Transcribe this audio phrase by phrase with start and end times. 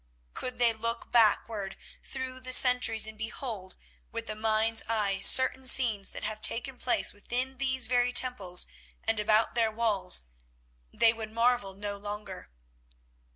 [0.33, 3.75] Could they look backward through the centuries and behold
[4.11, 8.65] with the mind's eye certain scenes that have taken place within these very temples
[9.03, 10.21] and about their walls,
[10.91, 12.49] they would marvel no longer.